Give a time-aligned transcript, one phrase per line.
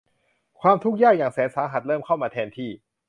[0.59, 2.69] ความทุกข์ยากอย่างแสนสาหัสเริ่มเข้ามาแทนที่